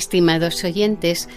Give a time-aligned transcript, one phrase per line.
[0.00, 1.28] Estimados oyentes,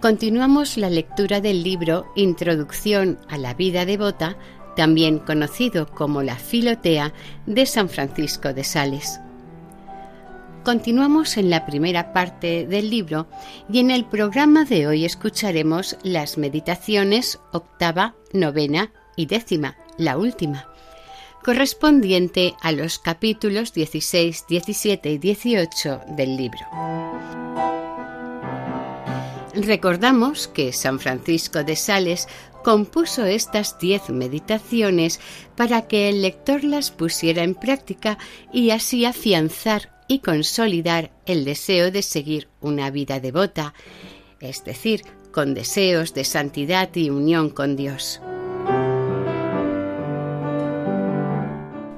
[0.00, 4.38] continuamos la lectura del libro Introducción a la vida devota,
[4.74, 7.12] también conocido como la Filotea
[7.44, 9.20] de San Francisco de Sales.
[10.64, 13.26] Continuamos en la primera parte del libro
[13.70, 20.70] y en el programa de hoy escucharemos las meditaciones octava, novena y décima, la última,
[21.44, 27.75] correspondiente a los capítulos 16, 17 y 18 del libro.
[29.56, 32.28] Recordamos que San Francisco de Sales
[32.62, 35.18] compuso estas diez meditaciones
[35.56, 38.18] para que el lector las pusiera en práctica
[38.52, 43.72] y así afianzar y consolidar el deseo de seguir una vida devota,
[44.40, 45.02] es decir,
[45.32, 48.20] con deseos de santidad y unión con Dios.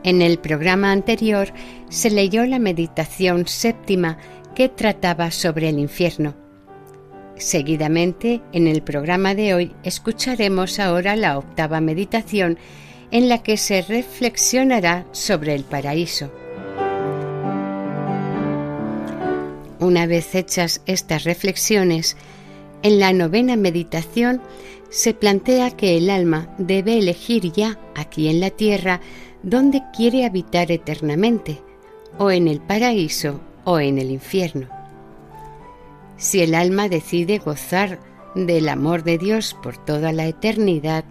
[0.05, 1.53] En el programa anterior
[1.89, 4.17] se leyó la meditación séptima
[4.55, 6.48] que trataba sobre el infierno
[7.39, 12.59] Seguidamente, en el programa de hoy, escucharemos ahora la octava meditación
[13.11, 16.31] en la que se reflexionará sobre el paraíso.
[19.79, 22.17] Una vez hechas estas reflexiones,
[22.83, 24.43] en la novena meditación
[24.91, 29.01] se plantea que el alma debe elegir ya aquí en la tierra
[29.43, 31.63] donde quiere habitar eternamente,
[32.19, 34.78] o en el paraíso o en el infierno.
[36.19, 38.01] Si el alma decide gozar
[38.35, 41.05] del amor de Dios por toda la eternidad,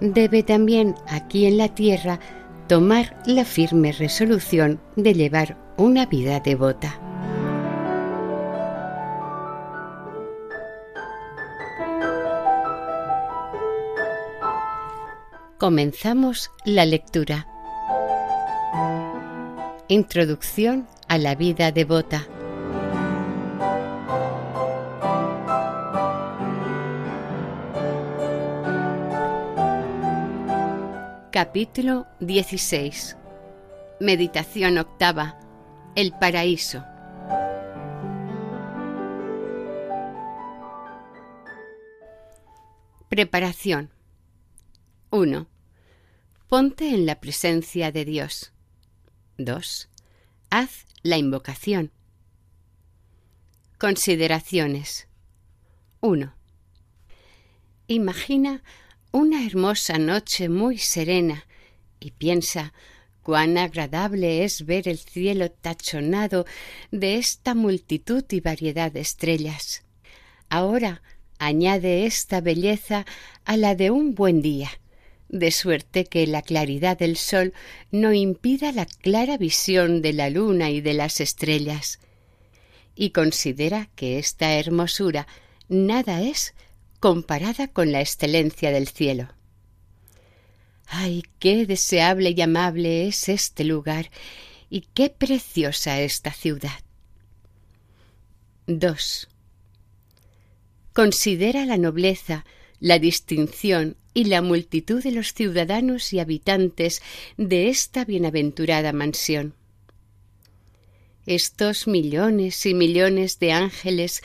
[0.00, 2.20] debe también aquí en la tierra
[2.68, 7.00] tomar la firme resolución de llevar una vida devota.
[15.58, 17.46] Comenzamos la lectura.
[19.88, 22.26] Introducción a la vida devota.
[31.42, 33.16] Capítulo 16
[33.98, 35.40] Meditación octava
[35.94, 36.84] El paraíso
[43.08, 43.90] Preparación
[45.08, 45.48] 1.
[46.46, 48.52] Ponte en la presencia de Dios.
[49.38, 49.88] 2.
[50.50, 51.90] Haz la invocación.
[53.78, 55.08] Consideraciones
[56.02, 56.34] 1.
[57.86, 58.62] Imagina
[59.12, 61.46] una hermosa noche muy serena
[61.98, 62.72] y piensa
[63.22, 66.46] cuán agradable es ver el cielo tachonado
[66.90, 69.82] de esta multitud y variedad de estrellas.
[70.48, 71.02] Ahora
[71.38, 73.04] añade esta belleza
[73.44, 74.70] a la de un buen día,
[75.28, 77.52] de suerte que la claridad del sol
[77.90, 81.98] no impida la clara visión de la luna y de las estrellas.
[82.94, 85.26] Y considera que esta hermosura
[85.68, 86.54] nada es
[87.00, 89.28] comparada con la excelencia del cielo.
[90.86, 94.10] ¡Ay, qué deseable y amable es este lugar!
[94.70, 96.80] y qué preciosa esta ciudad.
[98.68, 99.28] 2.
[100.92, 102.46] Considera la nobleza,
[102.78, 107.02] la distinción y la multitud de los ciudadanos y habitantes
[107.36, 109.54] de esta bienaventurada mansión.
[111.26, 114.22] Estos millones y millones de ángeles,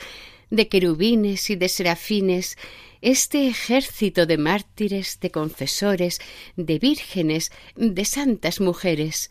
[0.50, 2.56] de querubines y de serafines,
[3.00, 6.20] este ejército de mártires, de confesores,
[6.56, 9.30] de vírgenes, de santas mujeres.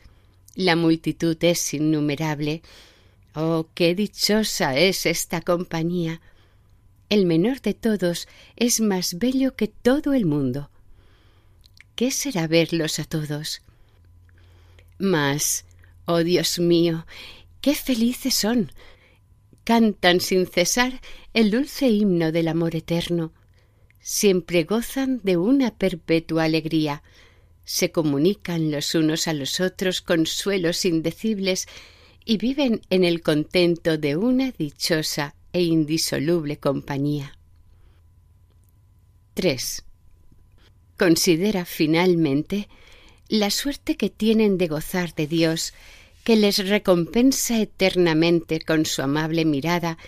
[0.56, 2.62] La multitud es innumerable.
[3.34, 6.22] Oh, qué dichosa es esta compañía.
[7.10, 10.70] El menor de todos es más bello que todo el mundo.
[11.96, 13.62] ¿Qué será verlos a todos?
[14.98, 15.66] Mas,
[16.06, 17.06] oh Dios mío,
[17.62, 18.72] qué felices son.
[19.66, 21.02] Cantan sin cesar
[21.34, 23.34] el dulce himno del amor eterno
[24.06, 27.02] siempre gozan de una perpetua alegría,
[27.64, 31.66] se comunican los unos a los otros consuelos indecibles
[32.24, 37.36] y viven en el contento de una dichosa e indisoluble compañía.
[39.34, 39.84] 3.
[41.00, 42.70] Considera finalmente
[43.28, 45.74] la suerte que tienen de gozar de Dios,
[46.26, 50.00] que les recompensa eternamente con su amable mirada,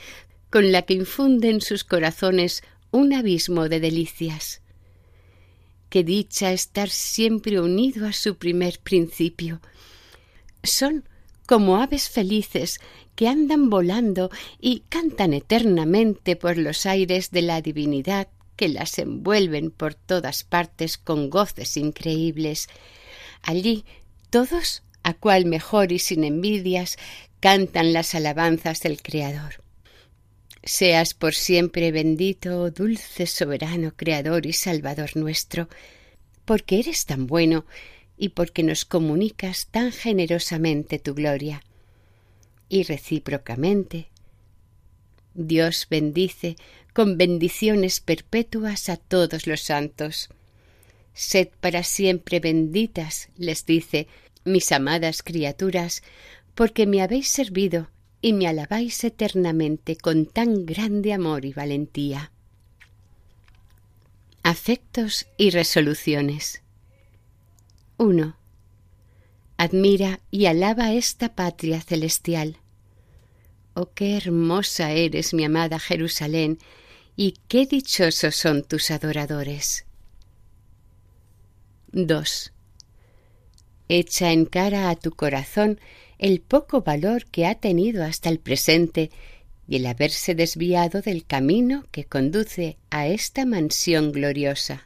[0.50, 4.62] con la que infunde en sus corazones un abismo de delicias.
[5.90, 9.62] Qué dicha estar siempre unido a su primer principio.
[10.64, 11.08] Son
[11.46, 12.80] como aves felices
[13.16, 19.70] que andan volando y cantan eternamente por los aires de la divinidad que las envuelven
[19.70, 22.70] por todas partes con goces increíbles.
[23.44, 23.86] Allí
[24.32, 26.98] todos, a cual mejor y sin envidias,
[27.40, 29.64] cantan las alabanzas del Creador.
[30.64, 35.70] Seas por siempre bendito, dulce soberano, Creador y Salvador nuestro,
[36.44, 37.66] porque eres tan bueno
[38.18, 41.64] y porque nos comunicas tan generosamente tu gloria.
[42.68, 44.10] Y recíprocamente,
[45.34, 46.58] Dios bendice
[46.92, 50.28] con bendiciones perpetuas a todos los santos.
[51.14, 54.10] Sed para siempre benditas, les dice,
[54.48, 56.02] mis amadas criaturas,
[56.56, 57.90] porque me habéis servido
[58.22, 62.32] y me alabáis eternamente con tan grande amor y valentía.
[64.44, 66.64] Afectos y resoluciones.
[67.98, 68.38] 1.
[69.58, 72.58] Admira y alaba esta patria celestial.
[73.74, 76.60] Oh, qué hermosa eres, mi amada Jerusalén,
[77.16, 79.86] y qué dichosos son tus adoradores.
[81.92, 82.54] 2.
[83.90, 85.80] Echa en cara a tu corazón
[86.20, 89.12] el poco valor que ha tenido hasta el presente
[89.68, 94.86] y el haberse desviado del camino que conduce a esta mansión gloriosa.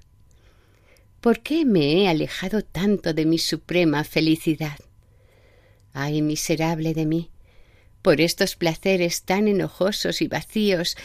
[1.20, 4.78] ¿Por qué me he alejado tanto de mi suprema felicidad?
[5.94, 7.30] Ay, miserable de mí.
[8.02, 10.98] Por estos placeres tan enojosos y vacíos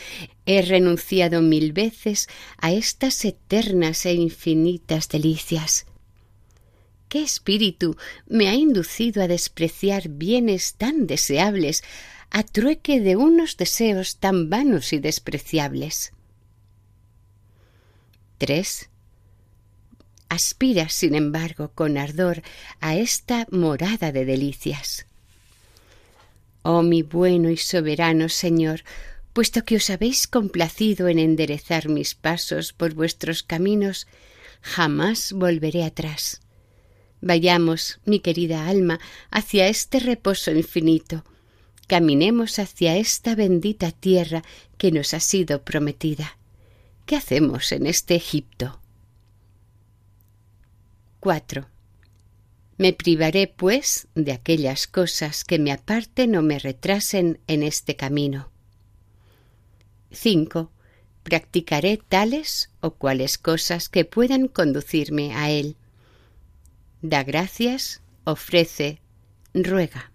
[0.47, 5.85] he renunciado mil veces a estas eternas e infinitas delicias.
[7.09, 7.97] ¿Qué espíritu
[8.27, 11.85] me ha inducido a despreciar bienes tan deseables
[12.31, 16.13] a trueque de unos deseos tan vanos y despreciables?
[18.39, 18.91] 3.
[20.29, 22.43] Aspira, sin embargo, con ardor
[22.81, 25.07] a esta morada de delicias.
[26.63, 28.83] Oh mi bueno y soberano Señor,
[29.33, 34.09] puesto que os habéis complacido en enderezar mis pasos por vuestros caminos,
[34.63, 36.41] jamás volveré atrás.
[37.27, 39.01] Vayamos, mi querida alma,
[39.33, 41.25] hacia este reposo infinito.
[41.89, 44.45] Caminemos hacia esta bendita tierra
[44.79, 46.39] que nos ha sido prometida.
[47.05, 48.81] ¿Qué hacemos en este Egipto?
[51.19, 51.67] 4.
[52.79, 58.53] Me privaré, pues, de aquellas cosas que me aparten o me retrasen en este camino.
[60.13, 60.71] 5.
[61.25, 65.77] Practicaré tales o cuales cosas que puedan conducirme a él
[67.03, 69.01] da gracias, ofrece,
[69.55, 70.11] ruega.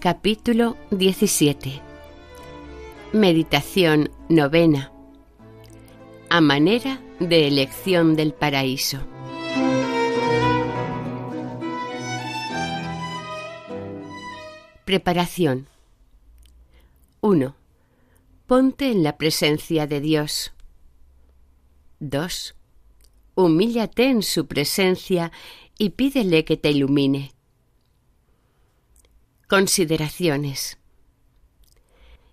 [0.00, 1.82] Capítulo 17
[3.12, 4.92] Meditación novena
[6.30, 9.00] A manera de elección del paraíso.
[14.88, 15.68] Preparación
[17.20, 17.54] 1.
[18.46, 20.54] Ponte en la presencia de Dios.
[22.00, 22.54] 2.
[23.34, 25.30] Humíllate en su presencia
[25.76, 27.34] y pídele que te ilumine.
[29.46, 30.78] Consideraciones.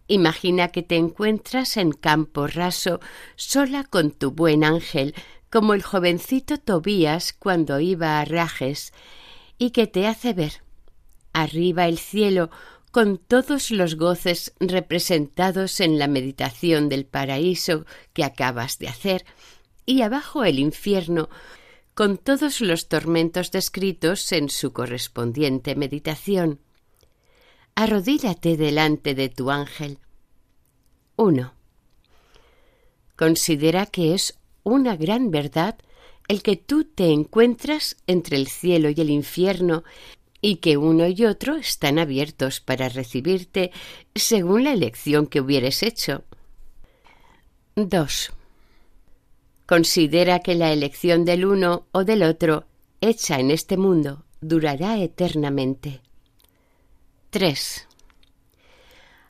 [0.07, 3.01] Imagina que te encuentras en campo raso,
[3.35, 5.13] sola con tu buen ángel,
[5.49, 8.93] como el jovencito Tobías cuando iba a Rajes,
[9.57, 10.64] y que te hace ver
[11.35, 12.49] arriba el cielo
[12.91, 19.25] con todos los goces representados en la meditación del paraíso que acabas de hacer,
[19.85, 21.29] y abajo el infierno
[21.93, 26.59] con todos los tormentos descritos en su correspondiente meditación.
[27.75, 29.99] Arrodíllate delante de tu ángel.
[31.17, 31.53] 1.
[33.17, 35.77] Considera que es una gran verdad
[36.27, 39.83] el que tú te encuentras entre el cielo y el infierno
[40.41, 43.71] y que uno y otro están abiertos para recibirte
[44.13, 46.23] según la elección que hubieres hecho.
[47.75, 48.31] 2.
[49.65, 52.65] Considera que la elección del uno o del otro,
[53.01, 56.01] hecha en este mundo, durará eternamente.
[57.31, 57.87] 3.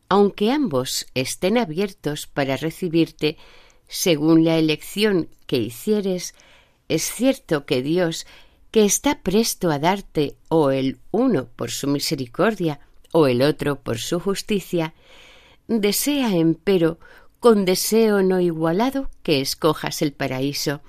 [0.10, 3.38] Aunque ambos estén abiertos para recibirte,
[3.88, 6.36] según la elección que hicieres,
[6.90, 8.28] es cierto que Dios,
[8.76, 12.82] que está presto a darte o el uno por su misericordia
[13.14, 14.94] o el otro por su justicia,
[15.70, 17.00] desea empero
[17.40, 20.82] con deseo no igualado que escojas el paraíso.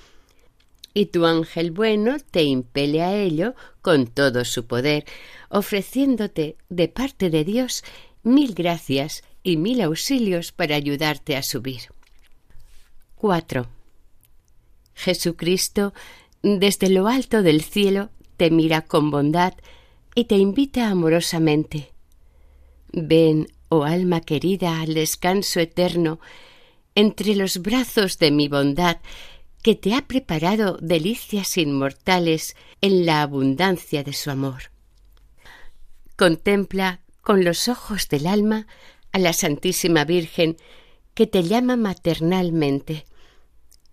[0.94, 5.04] Y tu ángel bueno te impele a ello con todo su poder,
[5.48, 7.84] ofreciéndote de parte de Dios
[8.24, 11.82] mil gracias y mil auxilios para ayudarte a subir.
[13.14, 13.68] 4.
[14.96, 15.94] Jesucristo,
[16.42, 19.54] desde lo alto del cielo, te mira con bondad
[20.14, 21.92] y te invita amorosamente.
[22.92, 26.20] Ven, oh alma querida, al descanso eterno,
[26.94, 28.98] entre los brazos de mi bondad,
[29.62, 34.70] que te ha preparado delicias inmortales en la abundancia de su amor.
[36.16, 38.66] Contempla con los ojos del alma
[39.12, 40.56] a la Santísima Virgen
[41.14, 43.06] que te llama maternalmente.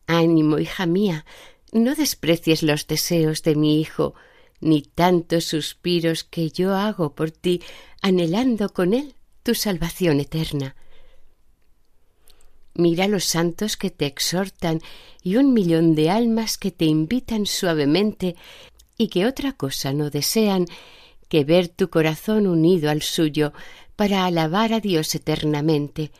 [0.06, 1.26] Ánimo, hija mía,
[1.74, 4.14] no desprecies los deseos de mi hijo,
[4.62, 7.62] ni tantos suspiros que yo hago por ti,
[8.02, 10.76] anhelando con él tu salvación eterna.
[12.76, 14.82] Mira los santos que te exhortan
[15.22, 18.36] y un millón de almas que te invitan suavemente
[18.98, 20.66] y que otra cosa no desean
[21.28, 23.54] que ver tu corazón unido al suyo
[23.96, 26.12] para alabar a Dios eternamente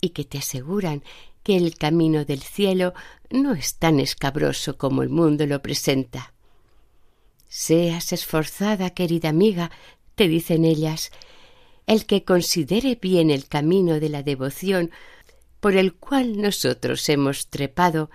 [0.00, 1.02] y que te aseguran
[1.50, 2.94] que el camino del cielo
[3.28, 6.32] no es tan escabroso como el mundo lo presenta.
[7.48, 9.72] Seas esforzada, querida amiga,
[10.14, 11.10] te dicen ellas,
[11.88, 14.92] el que considere bien el camino de la devoción
[15.58, 18.10] por el cual nosotros hemos trepado,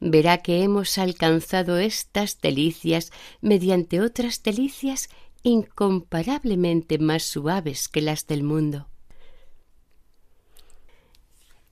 [0.00, 5.10] verá que hemos alcanzado estas delicias mediante otras delicias
[5.42, 8.88] incomparablemente más suaves que las del mundo.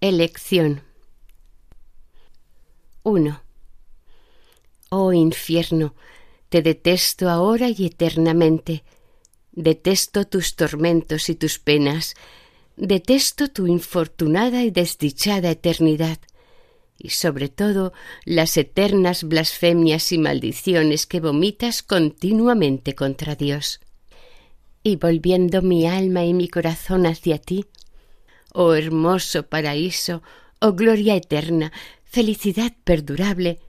[0.03, 0.83] Elección
[3.09, 3.43] 1.
[4.91, 5.95] Oh infierno,
[6.49, 8.85] te detesto ahora y eternamente.
[9.53, 12.15] Detesto tus tormentos y tus penas,
[12.81, 16.19] Detesto tu infortunada y desdichada eternidad,
[16.97, 17.93] y sobre todo
[18.25, 23.81] las eternas blasfemias y maldiciones que vomitas continuamente contra Dios.
[24.85, 27.67] Y volviendo mi alma y mi corazón hacia ti,
[28.53, 30.23] oh hermoso paraíso,
[30.61, 31.73] oh gloria eterna,
[32.11, 33.61] felicidad perdurable,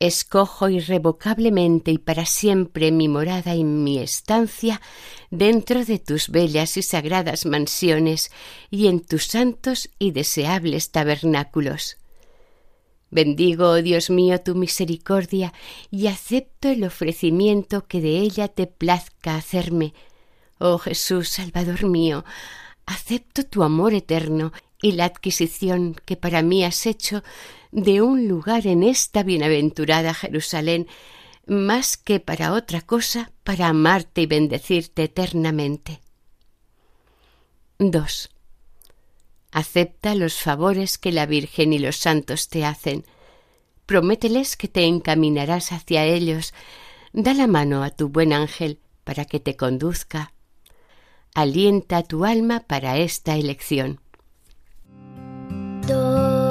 [0.00, 4.80] escojo irrevocablemente y para siempre mi morada y mi estancia
[5.30, 8.32] dentro de tus bellas y sagradas mansiones
[8.70, 11.98] y en tus santos y deseables tabernáculos.
[13.10, 15.52] Bendigo, oh Dios mío, tu misericordia
[15.90, 19.92] y acepto el ofrecimiento que de ella te plazca hacerme.
[20.58, 22.24] Oh Jesús, Salvador mío,
[22.86, 27.22] acepto tu amor eterno y la adquisición que para mí has hecho
[27.70, 30.88] de un lugar en esta bienaventurada Jerusalén,
[31.46, 36.00] más que para otra cosa, para amarte y bendecirte eternamente.
[37.78, 38.30] 2.
[39.52, 43.04] Acepta los favores que la Virgen y los santos te hacen.
[43.86, 46.54] Promételes que te encaminarás hacia ellos.
[47.12, 50.32] Da la mano a tu buen ángel para que te conduzca.
[51.34, 54.00] Alienta tu alma para esta elección.
[55.92, 56.41] door.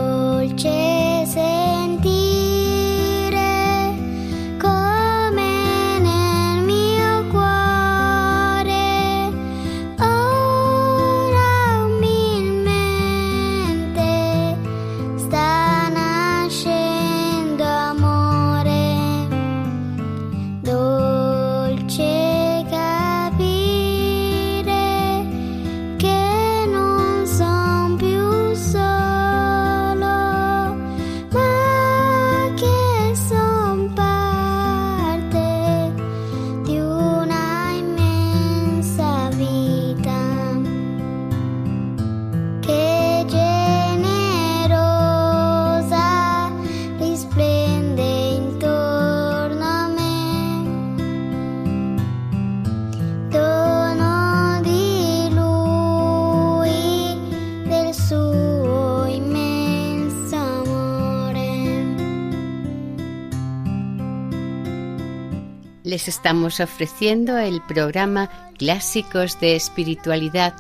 [65.92, 70.54] Les estamos ofreciendo el programa Clásicos de Espiritualidad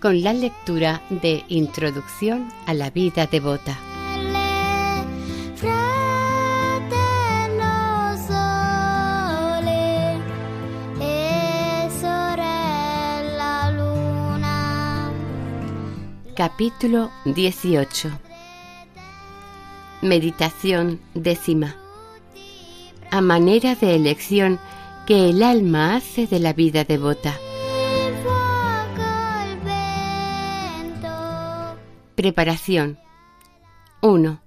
[0.00, 3.78] con la lectura de Introducción a la vida devota.
[16.34, 18.10] Capítulo 18
[20.00, 21.76] Meditación décima
[23.10, 24.58] A manera de elección
[25.08, 27.40] que el alma hace de la vida devota.
[32.14, 32.98] Preparación
[34.02, 34.42] 1.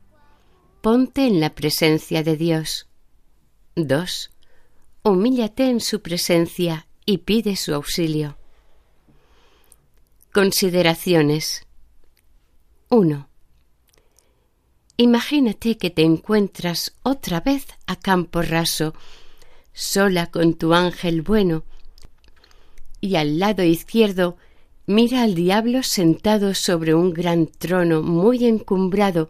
[0.81, 2.87] Ponte en la presencia de Dios.
[3.75, 4.29] 2.
[5.01, 8.37] Humíllate en su presencia y pide su auxilio.
[10.31, 11.65] Consideraciones
[12.89, 13.27] 1.
[14.97, 18.93] Imagínate que te encuentras otra vez a campo raso,
[19.73, 21.63] sola con tu ángel bueno,
[22.99, 24.37] y al lado izquierdo
[24.85, 29.29] mira al diablo sentado sobre un gran trono muy encumbrado,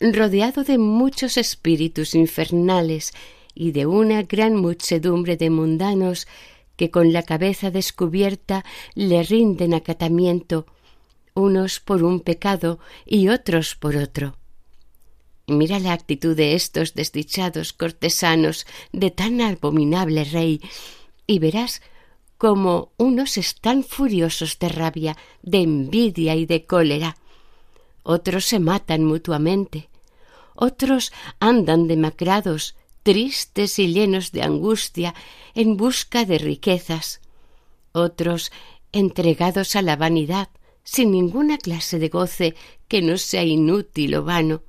[0.00, 3.12] rodeado de muchos espíritus infernales
[3.54, 6.26] y de una gran muchedumbre de mundanos
[6.76, 8.64] que con la cabeza descubierta
[8.94, 10.66] le rinden acatamiento,
[11.34, 14.39] unos por un pecado y otros por otro.
[15.50, 20.60] Mira la actitud de estos desdichados cortesanos de tan abominable rey,
[21.26, 21.82] y verás
[22.38, 27.16] cómo unos están furiosos de rabia, de envidia y de cólera.
[28.02, 29.90] Otros se matan mutuamente.
[30.54, 35.14] Otros andan demacrados, tristes y llenos de angustia,
[35.54, 37.20] en busca de riquezas.
[37.92, 38.52] Otros
[38.92, 40.48] entregados a la vanidad,
[40.82, 42.54] sin ninguna clase de goce
[42.88, 44.62] que no sea inútil o vano.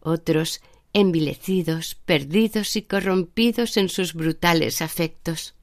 [0.00, 0.60] Otros
[0.92, 5.54] envilecidos, perdidos y corrompidos en sus brutales afectos.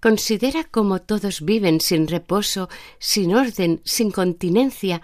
[0.00, 5.02] Considera cómo todos viven sin reposo, sin orden, sin continencia,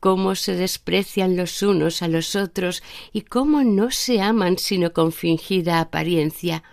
[0.00, 5.12] cómo se desprecian los unos a los otros y cómo no se aman sino con
[5.12, 6.64] fingida apariencia.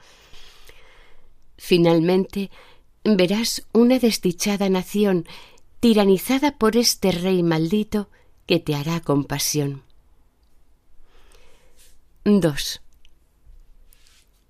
[1.58, 2.50] Finalmente,
[3.04, 5.26] verás una desdichada nación
[5.80, 8.10] tiranizada por este rey maldito
[8.46, 9.87] que te hará compasión.
[12.28, 12.82] 2.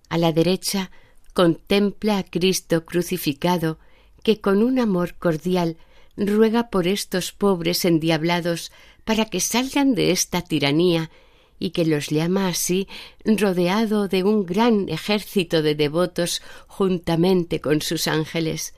[0.09, 0.89] A la derecha
[1.35, 3.77] contempla a Cristo crucificado
[4.23, 5.77] que con un amor cordial
[6.15, 8.71] ruega por estos pobres endiablados
[9.05, 11.11] para que salgan de esta tiranía
[11.59, 12.87] y que los llama así
[13.23, 18.73] rodeado de un gran ejército de devotos juntamente con sus ángeles.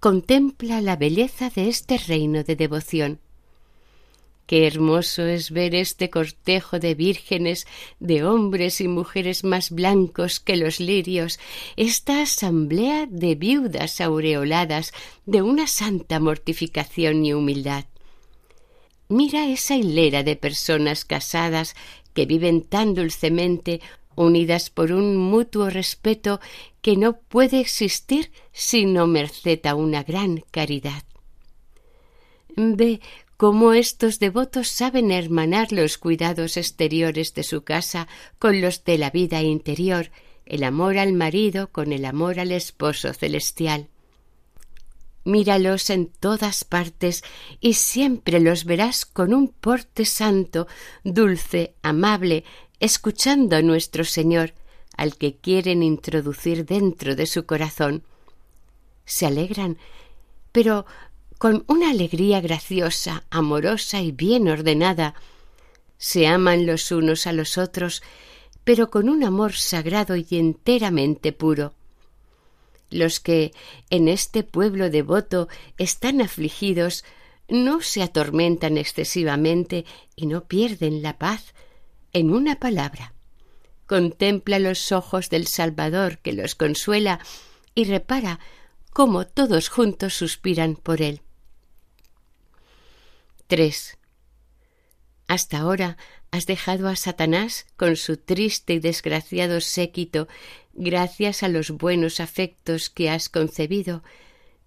[0.00, 3.20] Contempla la belleza de este reino de devoción.
[4.50, 7.68] Qué hermoso es ver este cortejo de vírgenes,
[8.00, 11.38] de hombres y mujeres más blancos que los lirios,
[11.76, 14.92] esta asamblea de viudas aureoladas
[15.24, 17.84] de una santa mortificación y humildad.
[19.08, 21.76] Mira esa hilera de personas casadas
[22.12, 23.80] que viven tan dulcemente,
[24.16, 26.40] unidas por un mutuo respeto
[26.82, 31.04] que no puede existir sino merced a una gran caridad.
[32.56, 33.00] Ve
[33.40, 38.06] cómo estos devotos saben hermanar los cuidados exteriores de su casa
[38.38, 40.10] con los de la vida interior,
[40.44, 43.88] el amor al marido con el amor al esposo celestial.
[45.24, 47.24] Míralos en todas partes
[47.60, 50.68] y siempre los verás con un porte santo,
[51.02, 52.44] dulce, amable,
[52.78, 54.52] escuchando a nuestro Señor,
[54.98, 58.02] al que quieren introducir dentro de su corazón.
[59.06, 59.78] Se alegran,
[60.52, 60.84] pero
[61.40, 65.14] con una alegría graciosa, amorosa y bien ordenada.
[65.96, 68.02] Se aman los unos a los otros,
[68.62, 71.72] pero con un amor sagrado y enteramente puro.
[72.90, 73.54] Los que
[73.88, 75.48] en este pueblo devoto
[75.78, 77.06] están afligidos
[77.48, 81.54] no se atormentan excesivamente y no pierden la paz.
[82.12, 83.14] En una palabra,
[83.86, 87.18] contempla los ojos del Salvador que los consuela
[87.74, 88.40] y repara
[88.92, 91.22] cómo todos juntos suspiran por él.
[93.50, 93.98] 3.
[95.26, 95.96] Hasta ahora
[96.30, 100.28] has dejado a Satanás con su triste y desgraciado séquito
[100.72, 104.04] gracias a los buenos afectos que has concebido,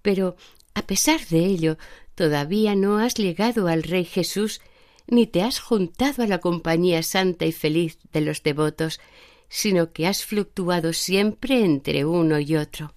[0.02, 0.36] pero
[0.74, 1.78] a pesar de ello
[2.14, 4.60] todavía no has llegado al Rey Jesús
[5.08, 9.00] ni te has juntado a la compañía santa y feliz de los devotos,
[9.48, 12.94] sino que has fluctuado siempre entre uno y otro.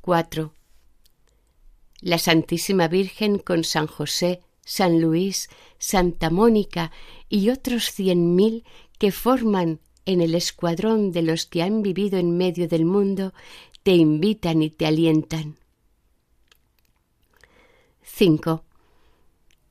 [0.00, 0.54] 4.
[2.00, 6.92] La Santísima Virgen con San José, San Luis, Santa Mónica
[7.28, 8.64] y otros cien mil
[8.98, 13.34] que forman en el escuadrón de los que han vivido en medio del mundo,
[13.82, 15.56] te invitan y te alientan.
[18.02, 18.64] 5.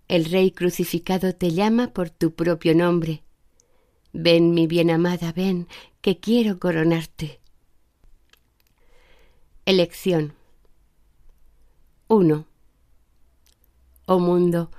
[0.07, 3.23] El Rey crucificado te llama por tu propio nombre.
[4.13, 5.67] Ven, mi bien amada, ven,
[6.01, 7.39] que quiero coronarte.
[9.65, 10.38] Elección
[12.09, 12.47] 1.
[14.07, 14.71] Oh mundo,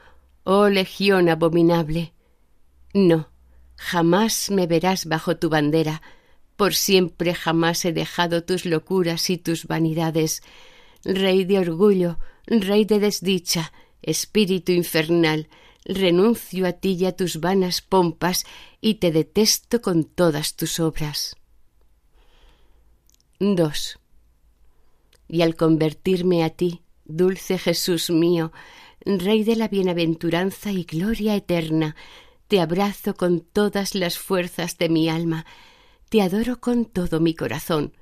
[0.42, 2.12] oh legión abominable,
[2.92, 3.28] no,
[3.76, 6.02] jamás me verás bajo tu bandera,
[6.56, 10.42] por siempre jamás he dejado tus locuras y tus vanidades.
[11.04, 15.48] Rey de orgullo, rey de desdicha, espíritu infernal,
[15.84, 18.44] renuncio a ti y a tus vanas pompas
[18.80, 21.36] y te detesto con todas tus obras.
[23.38, 24.00] 2.
[25.28, 28.52] Y al convertirme a ti, dulce Jesús mío,
[29.04, 31.96] Rey de la bienaventuranza y gloria eterna,
[32.48, 35.46] te abrazo con todas las fuerzas de mi alma,
[36.08, 37.94] te adoro con todo mi corazón,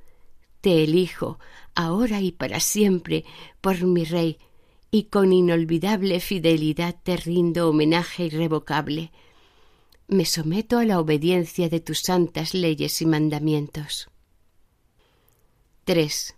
[0.60, 1.38] te elijo,
[1.74, 3.24] ahora y para siempre,
[3.60, 4.38] por mi Rey,
[4.90, 9.12] y con inolvidable fidelidad te rindo homenaje irrevocable.
[10.06, 14.08] Me someto a la obediencia de tus santas leyes y mandamientos.
[15.84, 16.37] 3.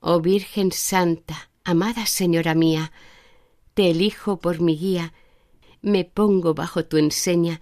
[0.00, 2.90] Oh Virgen Santa, amada Señora mía,
[3.74, 5.12] te elijo por mi guía,
[5.82, 7.60] me pongo bajo tu enseña,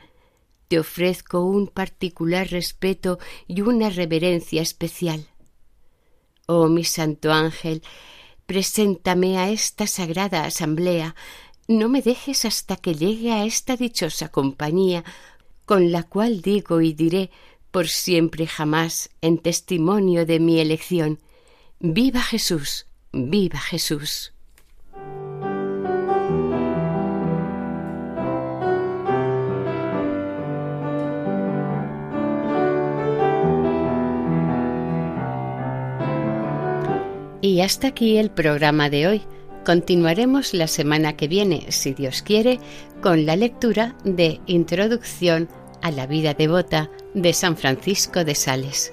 [0.68, 5.26] te ofrezco un particular respeto y una reverencia especial.
[6.46, 7.82] Oh mi santo ángel,
[8.46, 11.14] Preséntame a esta sagrada asamblea,
[11.66, 15.04] no me dejes hasta que llegue a esta dichosa compañía,
[15.66, 17.30] con la cual digo y diré
[17.70, 21.18] por siempre jamás en testimonio de mi elección,
[21.80, 24.32] Viva Jesús, viva Jesús.
[37.40, 39.22] Y hasta aquí el programa de hoy.
[39.64, 42.58] Continuaremos la semana que viene, si Dios quiere,
[43.00, 45.48] con la lectura de Introducción
[45.80, 48.92] a la vida devota de San Francisco de Sales.